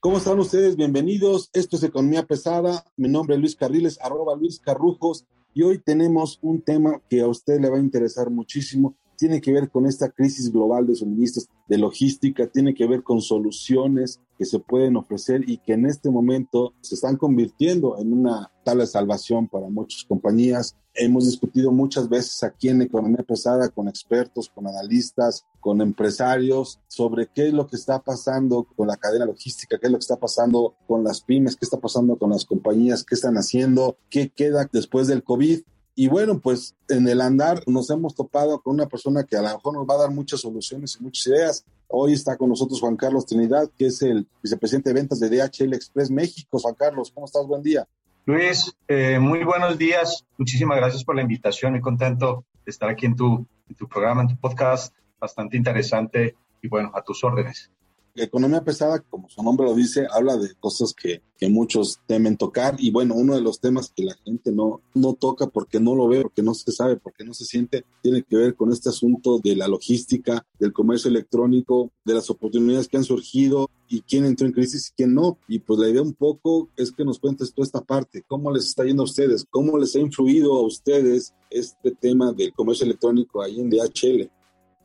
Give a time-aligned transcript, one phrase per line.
[0.00, 0.76] ¿Cómo están ustedes?
[0.76, 1.48] Bienvenidos.
[1.54, 2.84] Esto es Economía Pesada.
[2.96, 5.24] Mi nombre es Luis Carriles, arroba Luis Carrujos.
[5.54, 8.96] Y hoy tenemos un tema que a usted le va a interesar muchísimo.
[9.16, 13.20] Tiene que ver con esta crisis global de suministros, de logística, tiene que ver con
[13.20, 18.50] soluciones que se pueden ofrecer y que en este momento se están convirtiendo en una
[18.64, 20.76] tal salvación para muchas compañías.
[20.94, 27.28] Hemos discutido muchas veces aquí en Economía Pesada con expertos, con analistas, con empresarios sobre
[27.34, 30.16] qué es lo que está pasando con la cadena logística, qué es lo que está
[30.16, 34.68] pasando con las pymes, qué está pasando con las compañías, qué están haciendo, qué queda
[34.72, 35.62] después del COVID.
[35.96, 39.48] Y bueno, pues en el andar nos hemos topado con una persona que a lo
[39.48, 41.64] mejor nos va a dar muchas soluciones y muchas ideas.
[41.86, 45.72] Hoy está con nosotros Juan Carlos Trinidad, que es el vicepresidente de ventas de DHL
[45.72, 46.58] Express México.
[46.58, 47.46] Juan Carlos, ¿cómo estás?
[47.46, 47.86] Buen día.
[48.26, 50.24] Luis, eh, muy buenos días.
[50.36, 51.72] Muchísimas gracias por la invitación.
[51.72, 54.92] Muy contento de estar aquí en tu, en tu programa, en tu podcast.
[55.20, 57.70] Bastante interesante y bueno, a tus órdenes.
[58.16, 62.76] Economía pesada, como su nombre lo dice, habla de cosas que, que, muchos temen tocar
[62.78, 66.06] y bueno, uno de los temas que la gente no, no toca porque no lo
[66.06, 69.40] ve, porque no se sabe, porque no se siente, tiene que ver con este asunto
[69.42, 74.46] de la logística, del comercio electrónico, de las oportunidades que han surgido y quién entró
[74.46, 75.38] en crisis y quién no.
[75.48, 78.66] Y pues la idea un poco es que nos cuentes toda esta parte, cómo les
[78.66, 83.42] está yendo a ustedes, cómo les ha influido a ustedes este tema del comercio electrónico
[83.42, 84.30] ahí en DHL.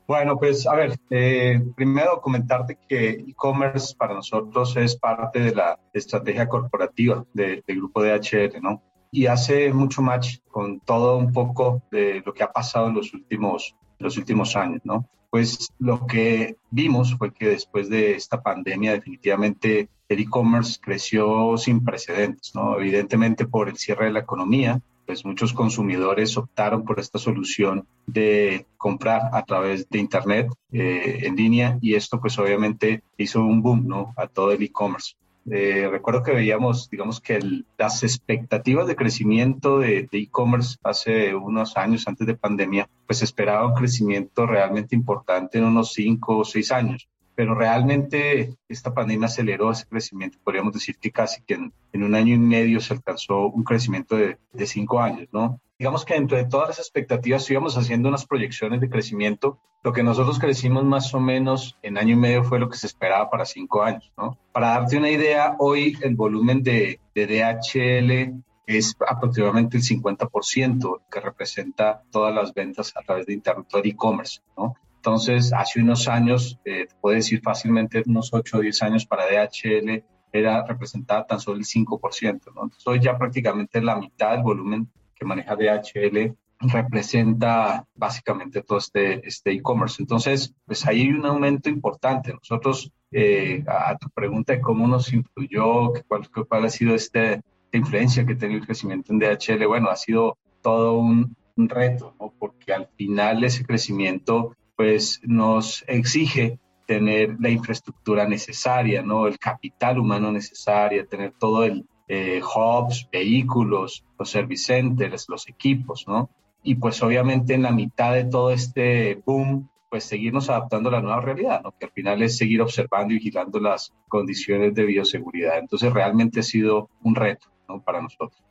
[0.10, 5.80] Bueno, pues a ver, eh, primero comentarte que e-commerce para nosotros es parte de la
[5.94, 8.81] estrategia corporativa del grupo DHL, ¿no?
[9.12, 13.14] Y hace mucho match con todo un poco de lo que ha pasado en los
[13.14, 15.08] últimos, los últimos años, ¿no?
[15.30, 21.84] Pues lo que vimos fue que después de esta pandemia definitivamente el e-commerce creció sin
[21.86, 22.80] precedentes, ¿no?
[22.80, 28.68] Evidentemente por el cierre de la economía, pues muchos consumidores optaron por esta solución de
[28.78, 33.88] comprar a través de Internet eh, en línea y esto pues obviamente hizo un boom
[33.88, 34.14] ¿no?
[34.16, 35.16] a todo el e-commerce.
[35.50, 37.40] Eh, recuerdo que veíamos, digamos que
[37.75, 43.74] las expectativas de crecimiento de e-commerce hace unos años antes de pandemia, pues esperaba un
[43.74, 49.88] crecimiento realmente importante en unos cinco o seis años pero realmente esta pandemia aceleró ese
[49.88, 50.38] crecimiento.
[50.44, 54.38] Podríamos decir que casi que en, un año y medio se alcanzó un crecimiento de,
[54.51, 55.61] de, cinco años, ¿no?
[55.77, 59.57] Digamos que dentro de todas las expectativas íbamos haciendo unas proyecciones de crecimiento.
[59.83, 62.88] Lo que nosotros crecimos más o menos en año y medio fue lo que se
[62.88, 64.38] esperaba para cinco años, ¿no?
[64.51, 71.19] Para darte una idea, hoy el volumen de, de DHL es aproximadamente el 50% que
[71.21, 74.75] representa todas las ventas a través de Internet, e-commerce, ¿no?
[75.00, 80.66] Entonces, hace unos años, eh, decir fácilmente unos 8 o 10 años para DHL, era
[80.66, 82.52] representada tan solo el 5%.
[82.54, 82.64] ¿no?
[82.64, 89.26] Entonces, hoy ya prácticamente la mitad del volumen que maneja DHL representa básicamente todo este
[89.26, 90.02] este e-commerce.
[90.04, 92.34] Entonces, pues ahí hay un aumento importante.
[92.34, 97.78] Nosotros, eh, a tu pregunta de cómo nos influyó, cuál, cuál ha sido este, esta
[97.78, 102.14] influencia que ha tenido el crecimiento en DHL, bueno, ha sido todo un, un reto,
[102.20, 102.34] ¿no?
[102.38, 106.57] porque al final ese crecimiento pues nos exige
[106.88, 109.28] tener la infraestructura necesaria, ¿no?
[109.28, 114.81] El capital humano necesario, tener todo el eh, hubs, vehículos, los service
[115.28, 116.29] los equipos, ¿no?
[116.63, 121.01] Y pues obviamente en la mitad de todo este boom, pues seguirnos adaptando a la
[121.01, 121.73] nueva realidad, ¿no?
[121.78, 125.59] Que al final es seguir observando y vigilando las condiciones de bioseguridad.
[125.59, 127.84] Entonces realmente ha sido un reto, ¿no?
[127.84, 128.41] Para nosotros.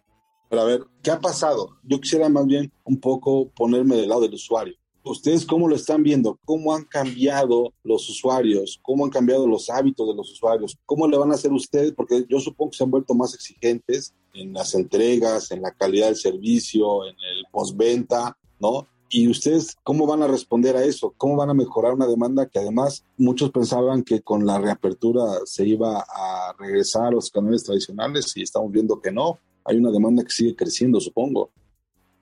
[0.50, 1.78] Pero a ver, ¿qué ha pasado?
[1.84, 4.77] Yo quisiera más bien un poco ponerme del lado del usuario.
[5.10, 6.38] ¿Ustedes cómo lo están viendo?
[6.44, 8.78] ¿Cómo han cambiado los usuarios?
[8.82, 10.76] ¿Cómo han cambiado los hábitos de los usuarios?
[10.84, 11.92] ¿Cómo le van a hacer ustedes?
[11.92, 16.08] Porque yo supongo que se han vuelto más exigentes en las entregas, en la calidad
[16.08, 18.86] del servicio, en el postventa, ¿no?
[19.08, 21.14] ¿Y ustedes cómo van a responder a eso?
[21.16, 25.66] ¿Cómo van a mejorar una demanda que además muchos pensaban que con la reapertura se
[25.66, 29.38] iba a regresar a los canales tradicionales y estamos viendo que no?
[29.64, 31.50] Hay una demanda que sigue creciendo, supongo.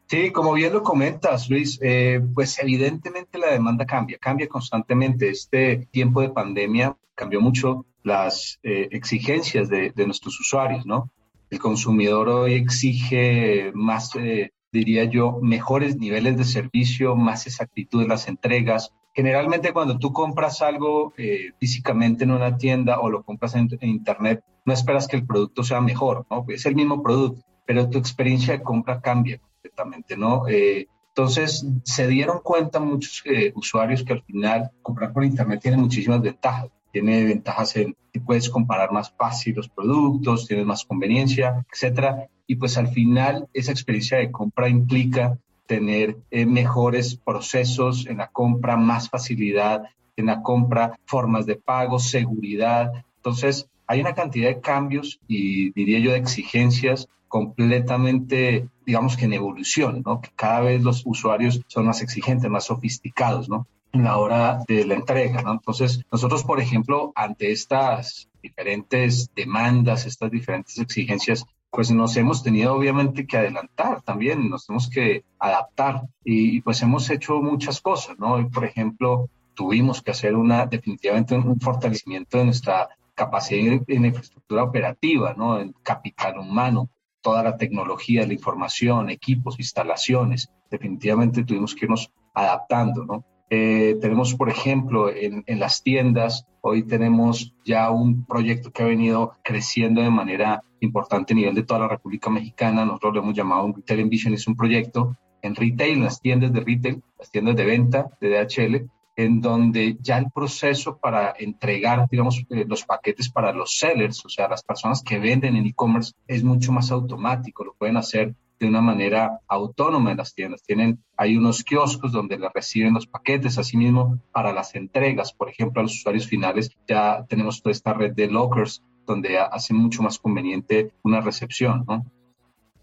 [0.08, 5.30] Sí, como bien lo comentas, Luis, eh, pues evidentemente la demanda cambia, cambia constantemente.
[5.30, 11.10] Este tiempo de pandemia cambió mucho las eh, exigencias de, nuestros usuarios, ¿no?
[11.50, 18.08] El consumidor hoy exige más, eh, diría yo, mejores niveles de servicio, más exactitud en
[18.08, 18.92] las entregas.
[19.12, 24.44] Generalmente cuando tú compras algo eh, físicamente en una tienda o lo compras en, internet,
[24.64, 26.44] no esperas que el producto sea mejor, ¿no?
[26.48, 30.48] Es el mismo producto, pero tu experiencia de compra cambia completamente, ¿no?
[30.48, 35.78] Eh, entonces se dieron cuenta muchos eh, usuarios que al final comprar por internet tiene
[35.78, 36.68] muchísimas ventajas.
[36.92, 42.28] Tiene ventajas en que puedes comparar más fácil los productos, tienes más conveniencia, etcétera.
[42.46, 48.28] Y pues al final esa experiencia de compra implica tener eh, mejores procesos en la
[48.28, 49.84] compra, más facilidad
[50.16, 52.92] en la compra, formas de pago, seguridad.
[53.16, 59.34] Entonces, hay una cantidad de cambios y diría yo de exigencias completamente, digamos que en
[59.34, 60.22] evolución, ¿no?
[60.22, 63.66] Que cada vez los usuarios son más exigentes, más sofisticados, ¿no?
[63.92, 65.44] En la hora de la entrega.
[65.46, 72.74] Entonces, nosotros, por ejemplo, ante estas diferentes demandas, estas diferentes exigencias, pues nos hemos tenido
[72.74, 78.48] obviamente que adelantar también, nos tenemos que adaptar y, pues hemos hecho muchas cosas, ¿no?
[78.48, 85.34] por ejemplo, tuvimos que hacer una, definitivamente un fortalecimiento de nuestra capacidad en infraestructura operativa,
[85.34, 85.58] ¿no?
[85.58, 86.88] En capital humano,
[87.26, 90.48] toda la tecnología, la información, equipos, instalaciones.
[90.70, 93.24] Definitivamente tuvimos que irnos adaptando, ¿no?
[93.50, 99.32] Eh, tenemos, por ejemplo, en, las tiendas, hoy tenemos ya un proyecto que ha venido
[99.42, 102.84] creciendo de manera importante a nivel de toda la República Mexicana.
[102.84, 106.52] Nosotros lo hemos llamado un Retail Envision, es un proyecto en retail, en las tiendas
[106.52, 112.06] de retail, las tiendas de venta de DHL, en donde ya el proceso para entregar,
[112.10, 116.12] digamos, eh, los paquetes para los sellers, o sea, las personas que venden en e-commerce,
[116.26, 120.62] es mucho más automático, lo pueden hacer de una manera autónoma en las tiendas.
[120.62, 125.80] Tienen, hay unos kioscos donde le reciben los paquetes, asimismo para las entregas, por ejemplo,
[125.80, 130.18] a los usuarios finales, ya tenemos toda esta red de lockers donde hace mucho más
[130.18, 132.04] conveniente una recepción, ¿no?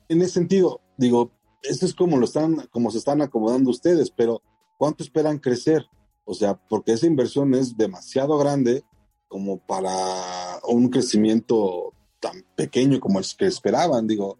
[0.09, 1.31] En ese sentido, digo,
[1.63, 4.41] eso es como lo están, como se están acomodando ustedes, pero
[4.77, 5.85] ¿cuánto esperan crecer?
[6.25, 8.83] O sea, porque esa inversión es demasiado grande
[9.27, 9.91] como para
[10.67, 14.37] un crecimiento tan pequeño como el que esperaban, digo.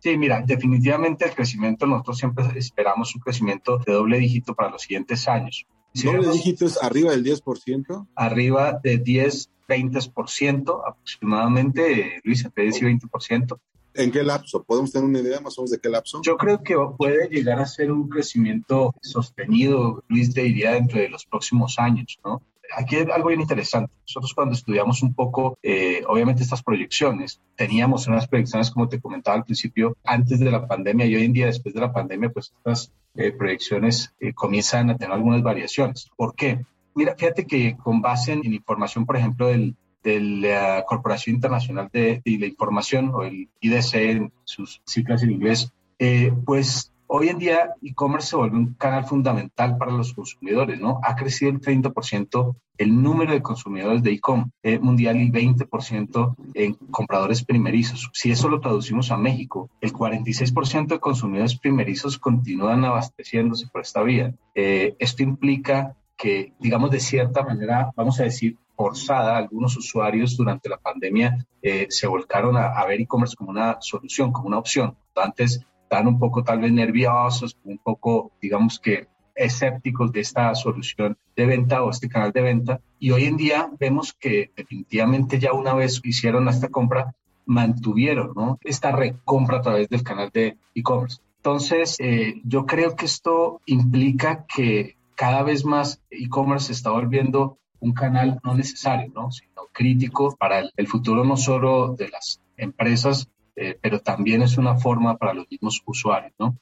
[0.00, 4.82] Sí, mira, definitivamente el crecimiento, nosotros siempre esperamos un crecimiento de doble dígito para los
[4.82, 5.66] siguientes años.
[5.94, 8.08] ¿Doble dígito es arriba del 10%?
[8.14, 13.58] Arriba de 10, 20% aproximadamente, Luis, entre 10 y 20%.
[13.98, 14.62] ¿En qué lapso?
[14.62, 16.20] ¿Podemos tener una idea más o menos de qué lapso?
[16.22, 21.08] Yo creo que puede llegar a ser un crecimiento sostenido, Luis, te diría, dentro de
[21.08, 22.40] los próximos años, ¿no?
[22.76, 23.92] Aquí hay algo bien interesante.
[24.02, 29.36] Nosotros cuando estudiamos un poco, eh, obviamente estas proyecciones, teníamos unas proyecciones, como te comentaba
[29.36, 32.52] al principio, antes de la pandemia y hoy en día, después de la pandemia, pues
[32.56, 36.08] estas eh, proyecciones eh, comienzan a tener algunas variaciones.
[36.16, 36.64] ¿Por qué?
[36.94, 42.22] Mira, fíjate que con base en información, por ejemplo, del de la Corporación Internacional de,
[42.24, 47.74] la Información, o el IDC en sus siglas en inglés, eh, pues hoy en día
[47.82, 51.00] e-commerce se vuelve un canal fundamental para los consumidores, ¿no?
[51.02, 56.74] Ha crecido el 30% el número de consumidores de e-commerce eh, mundial y 20% en
[56.90, 58.08] compradores primerizos.
[58.12, 64.02] Si eso lo traducimos a México, el 46% de consumidores primerizos continúan abasteciéndose por esta
[64.02, 64.32] vía.
[64.54, 70.68] Eh, esto implica que, digamos, de cierta manera, vamos a decir, forzada, algunos usuarios durante
[70.68, 74.96] la pandemia eh, se volcaron a, ver e-commerce como una solución, como una opción.
[75.16, 81.18] Antes estaban un poco tal vez nerviosos, un poco, digamos que escépticos de esta solución
[81.34, 82.80] de venta o este canal de venta.
[83.00, 88.92] Y hoy en día vemos que definitivamente ya una vez hicieron esta compra, mantuvieron esta
[88.92, 91.20] recompra a través del canal de e-commerce.
[91.38, 97.92] Entonces, eh, yo creo que esto implica que cada vez más e-commerce está volviendo un
[97.92, 99.30] canal no necesario, ¿no?
[99.30, 104.76] sino crítico para el, futuro no solo de las empresas, eh, pero también es una
[104.76, 106.32] forma para los mismos usuarios.
[106.38, 106.58] ¿no?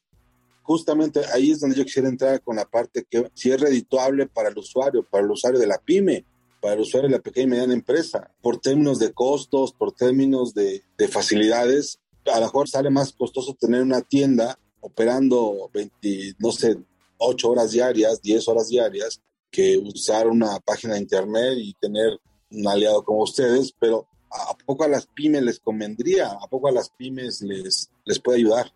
[0.62, 4.48] Justamente ahí es donde yo quisiera entrar con la parte que si es redituable para
[4.48, 6.24] el usuario, para el usuario de la pyme,
[6.60, 10.54] para el usuario de la pequeña y mediana empresa, por términos de costos, por términos
[10.54, 12.00] de, de facilidades,
[12.32, 16.76] a lo mejor sale más costoso tener una tienda operando 20, no sé,
[17.18, 19.22] 8 horas diarias, 10 horas diarias,
[19.56, 22.20] que usar una página de internet y tener
[22.50, 26.28] un aliado como ustedes, pero ¿a poco a las pymes les convendría?
[26.28, 28.70] ¿A poco a las pymes les, les puede ayudar?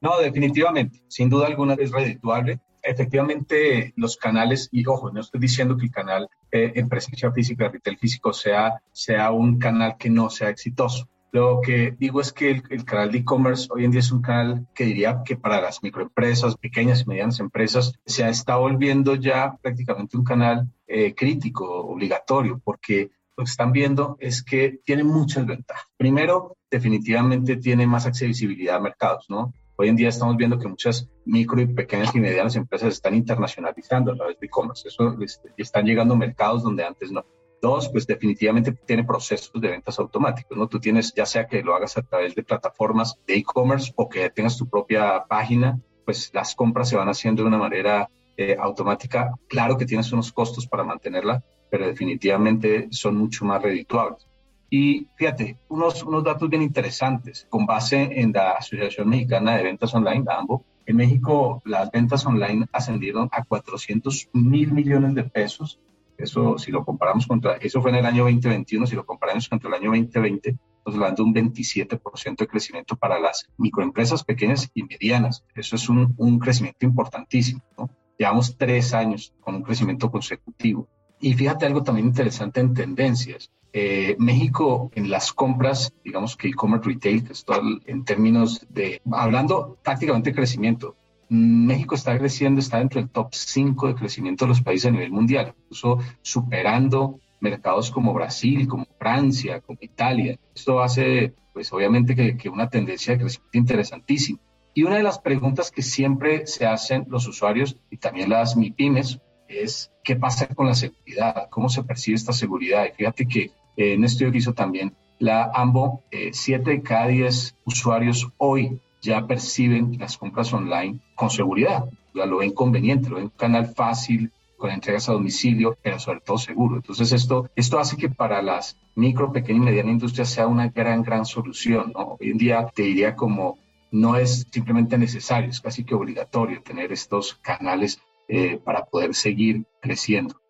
[0.00, 2.58] No, definitivamente, sin duda alguna es redituable.
[2.82, 7.68] Efectivamente, los canales, y ojo, no estoy diciendo que el canal eh, en presencia física,
[7.68, 11.08] retail físico, sea, sea un canal que no sea exitoso.
[11.36, 14.66] Lo que digo es que el, canal de e-commerce hoy en día es un canal
[14.74, 20.16] que diría que para las microempresas, pequeñas y medianas empresas, se está volviendo ya prácticamente
[20.16, 25.84] un canal eh, crítico, obligatorio, porque lo que están viendo es que tiene muchas ventajas.
[25.98, 29.52] Primero, definitivamente tiene más accesibilidad a mercados, ¿no?
[29.76, 34.12] Hoy en día estamos viendo que muchas micro y pequeñas y medianas empresas están internacionalizando
[34.12, 34.88] a través de e-commerce.
[34.88, 37.26] Eso este, están llegando a mercados donde antes no.
[37.62, 40.68] Dos, pues definitivamente tiene procesos de ventas automáticos, ¿no?
[40.68, 44.28] Tú tienes, ya sea que lo hagas a través de plataformas de e-commerce o que
[44.30, 49.32] tengas tu propia página, pues las compras se van haciendo de una manera eh, automática.
[49.48, 54.26] Claro que tienes unos costos para mantenerla, pero definitivamente son mucho más redituables.
[54.68, 59.94] Y fíjate, unos, unos datos bien interesantes con base en la Asociación Mexicana de Ventas
[59.94, 60.64] Online, AMBO.
[60.86, 65.80] En México las ventas online ascendieron a 400 mil millones de pesos.
[66.18, 69.68] Eso, si lo comparamos contra, eso fue en el año 2021, si lo comparamos contra
[69.68, 74.84] el año 2020, estamos hablando de un 27% de crecimiento para las microempresas pequeñas y
[74.84, 75.44] medianas.
[75.54, 77.62] Eso es un, un crecimiento importantísimo.
[77.76, 77.90] ¿no?
[78.18, 80.88] Llevamos tres años con un crecimiento consecutivo.
[81.20, 83.50] Y fíjate algo también interesante en tendencias.
[83.72, 89.02] Eh, México en las compras, digamos que e-commerce retail, que es todo en términos de,
[89.12, 90.96] hablando prácticamente de crecimiento,
[91.28, 95.10] México está creciendo, está dentro del top 5 de crecimiento de los países a nivel
[95.10, 100.38] mundial, incluso superando mercados como Brasil, como Francia, como Italia.
[100.54, 104.38] Esto hace, pues obviamente, que, una tendencia de crecimiento interesantísima.
[104.74, 109.20] Y una de las preguntas que siempre se hacen los usuarios y también las MIPIMES
[109.48, 112.84] es qué pasa con la seguridad, cómo se percibe esta seguridad.
[112.84, 113.40] Y fíjate que
[113.76, 118.78] eh, en estudio que hizo también la AMBO, eh, 7 de cada 10 usuarios hoy
[119.06, 121.84] ya perciben las compras online con seguridad.
[122.14, 126.20] Ya lo ven conveniente, lo ven un canal fácil, con entregas a domicilio, pero sobre
[126.20, 126.76] todo seguro.
[126.76, 131.02] Entonces esto, esto hace que para las micro, pequeña y mediana industria sea una gran,
[131.02, 131.92] gran solución.
[131.94, 132.16] ¿no?
[132.20, 133.58] Hoy en día te diría como
[133.90, 139.64] no es simplemente necesario, es casi que obligatorio tener estos canales eh, para poder seguir
[139.80, 140.40] creciendo.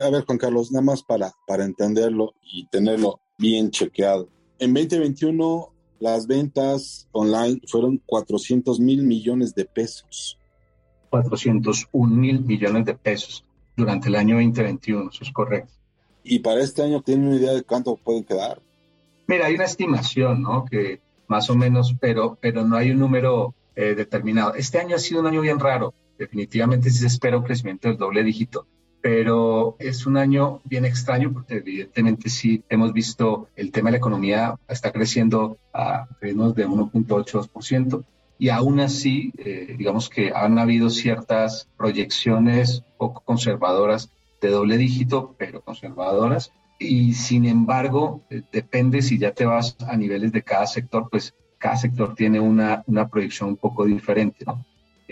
[0.00, 4.28] A ver, Juan Carlos, nada más para, para entenderlo y tenerlo bien chequeado.
[4.58, 5.71] En 2021
[6.02, 10.36] las ventas online fueron 400 mil millones de pesos.
[11.10, 13.44] 401 mil millones de pesos
[13.76, 15.72] durante el año 2021, eso es correcto.
[16.24, 18.60] ¿Y para este año tienen una idea de cuánto pueden quedar?
[19.26, 20.64] Mira, hay una estimación, ¿no?
[20.64, 24.54] Que más o menos, pero, pero no hay un número eh, determinado.
[24.54, 27.98] Este año ha sido un año bien raro definitivamente sí se espera un crecimiento del
[27.98, 28.66] doble dígito,
[29.02, 33.98] pero es un año bien extraño porque evidentemente sí hemos visto el tema de la
[33.98, 38.04] economía está creciendo a ritmos de 1.82%
[38.38, 45.36] y aún así, eh, digamos que han habido ciertas proyecciones poco conservadoras de doble dígito,
[45.38, 46.52] pero conservadoras.
[46.78, 51.34] Y sin embargo, eh, depende si ya te vas a niveles de cada sector, pues
[51.58, 54.44] cada sector tiene una, una proyección un poco diferente.
[54.44, 54.64] ¿no?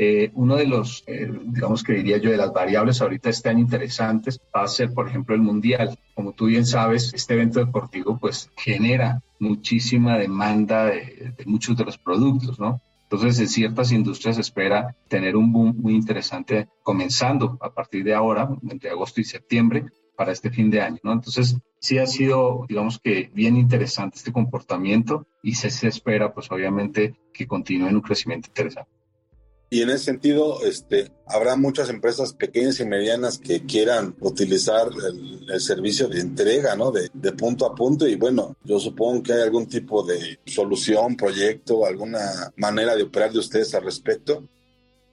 [0.02, 4.40] Eh, uno de los, eh, digamos que diría yo, de las variables ahorita están interesantes
[4.56, 5.98] va a ser, por ejemplo, el Mundial.
[6.14, 11.98] Como tú bien sabes, este evento deportivo pues genera muchísima demanda de, muchos de los
[11.98, 12.80] productos, ¿no?
[13.02, 18.14] Entonces, en ciertas industrias se espera tener un boom muy interesante comenzando a partir de
[18.14, 19.84] ahora, entre agosto y septiembre,
[20.16, 21.12] para este fin de año, ¿no?
[21.12, 26.50] Entonces, sí ha sido, digamos que, bien interesante este comportamiento y se, se espera, pues,
[26.50, 28.99] obviamente, que continúe en un crecimiento interesante.
[29.72, 35.60] Y en ese sentido, este, habrá muchas empresas pequeñas y medianas que quieran utilizar el,
[35.60, 36.90] servicio de entrega, ¿no?
[36.90, 38.08] De, de, punto a punto.
[38.08, 43.30] Y bueno, yo supongo que hay algún tipo de solución, proyecto, alguna manera de operar
[43.30, 44.42] de ustedes al respecto.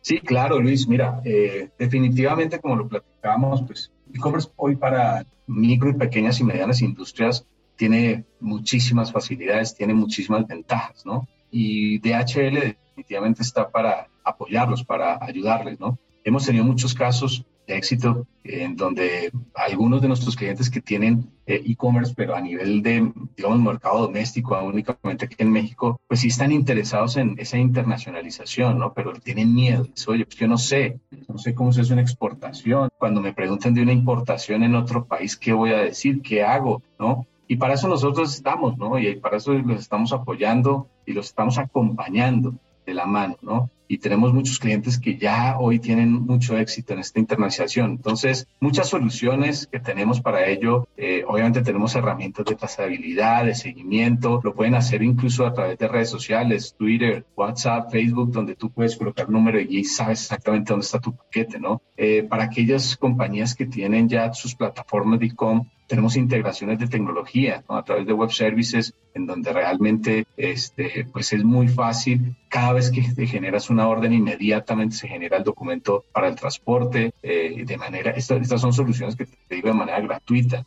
[0.01, 0.87] Sí, claro, Luis.
[0.87, 6.81] Mira, eh, definitivamente, como lo platicábamos, pues e-commerce hoy para micro y pequeñas y medianas
[6.81, 7.45] industrias
[7.75, 11.27] tiene muchísimas facilidades, tiene muchísimas ventajas, ¿no?
[11.51, 15.97] Y DHL definitivamente está para apoyarlos, para ayudarles, ¿no?
[16.23, 21.61] Hemos tenido muchos casos de éxito en donde algunos de nuestros clientes que tienen eh,
[21.65, 26.51] e-commerce, pero a nivel de, digamos, mercado doméstico, únicamente aquí en México, pues sí están
[26.51, 28.93] interesados en esa internacionalización, ¿no?
[28.93, 29.87] Pero tienen miedo.
[30.07, 32.89] Oye, pues yo no sé, no sé cómo se hace una exportación.
[32.97, 36.21] Cuando me preguntan de una importación en otro país, ¿qué voy a decir?
[36.21, 36.81] ¿Qué hago?
[36.99, 37.25] ¿No?
[37.49, 38.97] Y para eso nosotros estamos, ¿no?
[38.99, 42.55] Y para eso los estamos apoyando y los estamos acompañando
[42.85, 43.69] de la mano, ¿no?
[43.87, 47.91] Y tenemos muchos clientes que ya hoy tienen mucho éxito en esta internacionalización.
[47.91, 50.87] Entonces, muchas soluciones que tenemos para ello.
[50.97, 54.41] Eh, obviamente tenemos herramientas de trazabilidad, de seguimiento.
[54.43, 58.95] Lo pueden hacer incluso a través de redes sociales, Twitter, WhatsApp, Facebook, donde tú puedes
[58.95, 61.81] colocar número y sabes exactamente dónde está tu paquete, ¿no?
[61.95, 67.63] Eh, para aquellas compañías que tienen ya sus plataformas de e-com, tenemos integraciones de tecnología
[67.67, 72.35] a través de web services en donde realmente este, pues es muy fácil.
[72.49, 77.13] Cada vez que te generas una orden, inmediatamente se genera el documento para el transporte.
[77.23, 80.65] Eh, de manera, estas son soluciones que te digo de manera gratuita.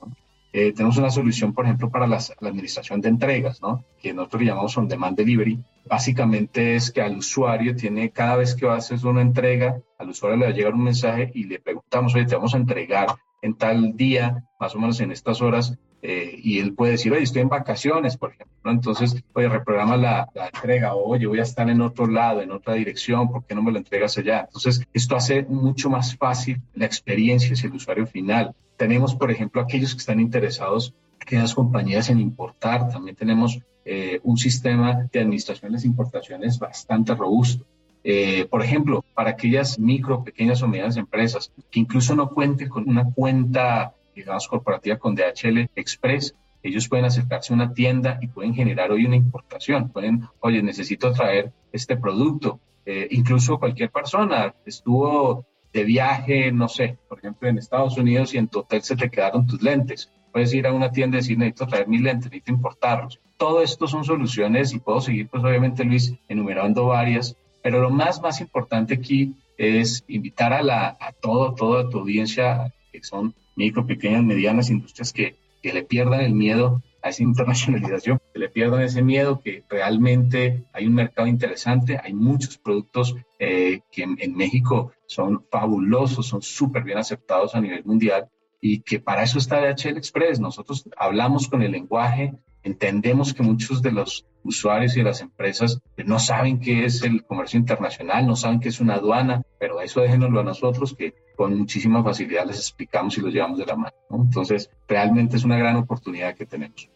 [0.52, 3.84] Eh, tenemos una solución, por ejemplo, para la administración de entregas, ¿no?
[4.02, 5.60] que nosotros llamamos on demand delivery.
[5.88, 10.46] Básicamente es que al usuario tiene, cada vez que hacer una entrega, al usuario le
[10.46, 13.08] va a llegar un mensaje y le preguntamos, oye, te vamos a entregar
[13.42, 17.22] en tal día, más o menos en estas horas, eh, y él puede decir, oye,
[17.22, 18.70] estoy en vacaciones, por ejemplo.
[18.70, 22.74] Entonces, oye, reprograma la, la, entrega, oye, voy a estar en otro lado, en otra
[22.74, 24.40] dirección, ¿por qué no me lo entregas allá?
[24.46, 28.54] Entonces, esto hace mucho más fácil la experiencia hacia el usuario final.
[28.76, 34.38] Tenemos, por ejemplo, aquellos que están interesados, aquellas compañías en importar, también tenemos eh, un
[34.38, 37.66] sistema de administración de importaciones bastante robusto.
[38.02, 42.88] Eh, por ejemplo, para aquellas micro, pequeñas o medianas empresas que incluso no cuenten con
[42.88, 48.54] una cuenta digamos, corporativa con DHL Express, ellos pueden acercarse a una tienda y pueden
[48.54, 49.88] generar hoy una importación.
[49.88, 52.60] Pueden, oye, necesito traer este producto.
[52.84, 58.38] Eh, incluso cualquier persona estuvo de viaje, no sé, por ejemplo, en Estados Unidos y
[58.38, 60.12] en tu hotel se te quedaron tus lentes.
[60.32, 63.20] Puedes ir a una tienda y decir, necesito traer mis lentes, necesito importarlos.
[63.36, 68.20] Todo esto son soluciones y puedo seguir, pues obviamente, Luis, enumerando varias, pero lo más,
[68.20, 73.86] más importante aquí es invitar a, la, a todo, toda tu audiencia, que son micro,
[73.86, 78.82] pequeñas, medianas industrias que, que le pierdan el miedo a esa internacionalización, que le pierdan
[78.82, 84.36] ese miedo, que realmente hay un mercado interesante, hay muchos productos eh, que en, en,
[84.36, 88.28] México son fabulosos, son súper bien aceptados a nivel mundial
[88.60, 90.40] y que para eso está DHL Express.
[90.40, 95.80] Nosotros hablamos con el lenguaje, entendemos que muchos de los usuarios y de las empresas
[96.04, 100.00] no saben qué es el comercio internacional, no saben qué es una aduana, pero eso
[100.00, 103.94] déjenoslo a nosotros que con muchísima facilidad les explicamos y los llevamos de la mano.
[104.10, 106.88] Entonces, realmente es una gran oportunidad que tenemos.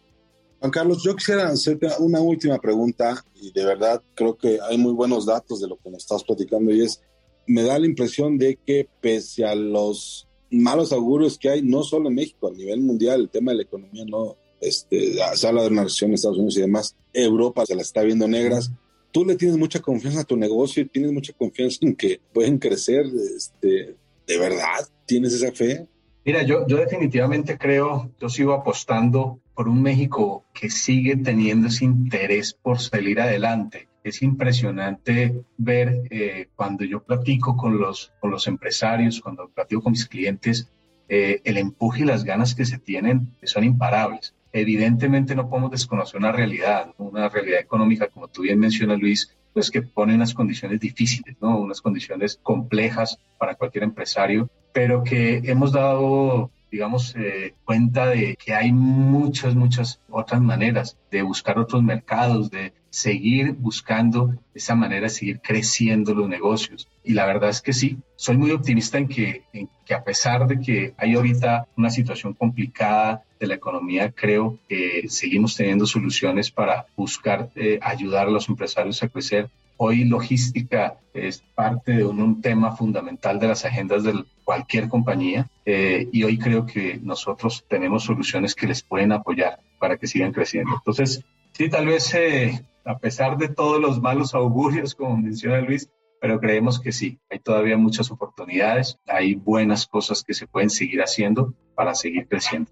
[0.60, 4.92] Juan Carlos, yo quisiera hacerte una última pregunta y de verdad creo que hay muy
[4.92, 7.02] buenos datos de lo que nos estás platicando y es,
[7.46, 12.08] me da la impresión de que pese a los malos augurios que hay, no solo
[12.08, 15.68] en México, a nivel mundial, el tema de la economía no, este, se habla de
[15.68, 18.70] una recesión en Estados Unidos y demás, Europa se la está viendo negras,
[19.12, 22.58] tú le tienes mucha confianza a tu negocio y tienes mucha confianza en que pueden
[22.58, 23.06] crecer
[23.36, 23.96] este,
[24.26, 25.86] ¿De verdad tienes esa fe?
[26.24, 31.84] Mira, yo, yo definitivamente creo, yo sigo apostando por un México que sigue teniendo ese
[31.84, 33.88] interés por salir adelante.
[34.02, 39.92] Es impresionante ver eh, cuando yo platico con los, con los empresarios, cuando platico con
[39.92, 40.68] mis clientes,
[41.08, 44.33] eh, el empuje y las ganas que se tienen son imparables.
[44.56, 49.68] Evidentemente no podemos desconocer una realidad, una realidad económica, como tú bien mencionas, Luis, pues
[49.68, 51.58] que pone unas condiciones difíciles, ¿no?
[51.58, 58.52] Unas condiciones complejas para cualquier empresario, pero que hemos dado digamos, eh, cuenta de que
[58.52, 65.10] hay muchas, muchas otras maneras de buscar otros mercados, de seguir buscando esa manera de
[65.10, 66.88] seguir creciendo los negocios.
[67.04, 70.48] Y la verdad es que sí, soy muy optimista en que, en que a pesar
[70.48, 76.50] de que hay ahorita una situación complicada de la economía, creo que seguimos teniendo soluciones
[76.50, 82.40] para buscar eh, ayudar a los empresarios a crecer Hoy logística es parte de un,
[82.40, 88.04] tema fundamental de las agendas de cualquier compañía eh, y hoy creo que nosotros tenemos
[88.04, 90.74] soluciones que les pueden apoyar para que sigan creciendo.
[90.76, 95.88] Entonces, sí, tal vez eh, a pesar de todos los malos augurios, como menciona Luis,
[96.20, 101.00] pero creemos que sí, hay todavía muchas oportunidades, hay buenas cosas que se pueden seguir
[101.02, 102.70] haciendo para seguir creciendo.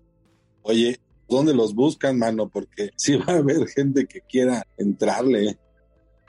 [0.62, 2.49] Oye, ¿dónde los buscan, mano?
[2.49, 5.59] Porque sí va a haber gente que quiera entrarle.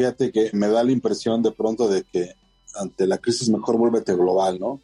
[0.00, 2.32] Fíjate que me da la impresión de pronto de que
[2.74, 4.80] ante la crisis mejor vuélvete global, ¿no?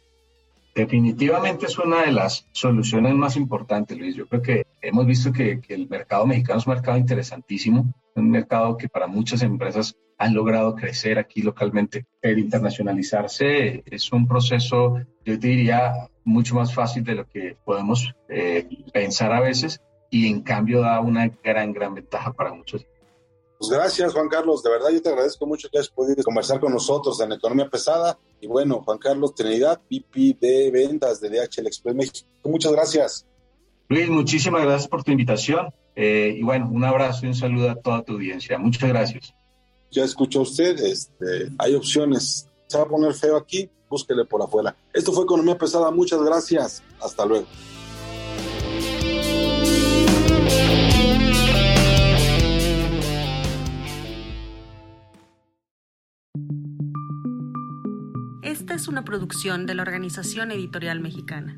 [0.75, 4.15] Definitivamente es una de las soluciones más importantes, Luis.
[4.15, 8.29] Yo creo que hemos visto que, que, el mercado mexicano es un mercado interesantísimo, un
[8.29, 12.05] mercado que para muchas empresas han logrado crecer aquí localmente.
[12.21, 15.93] Pero internacionalizarse es un proceso, yo te diría,
[16.25, 20.99] mucho más fácil de lo que podemos eh, pensar a veces y en cambio da
[20.99, 22.85] una gran, gran ventaja para muchos
[23.59, 24.61] Pues gracias, Juan Carlos.
[24.61, 28.17] De verdad, yo te agradezco mucho que hayas podido conversar con nosotros en Economía Pesada.
[28.39, 32.27] Y bueno, Juan Carlos Trinidad, VP de Ventas de DHL Express México.
[32.43, 33.25] Muchas gracias.
[33.89, 35.73] Luis, muchísimas gracias por tu invitación.
[35.95, 38.59] Eh, y bueno, un abrazo y un saludo a toda tu audiencia.
[38.59, 39.33] Muchas gracias.
[39.89, 42.47] Ya escuchó usted, este, hay opciones.
[42.67, 44.75] Se va a poner feo aquí, búsquele por afuera.
[44.93, 45.89] Esto fue Economía Pesada.
[45.89, 46.83] Muchas gracias.
[47.01, 47.47] Hasta luego.
[58.87, 61.57] Una producción de la Organización Editorial Mexicana.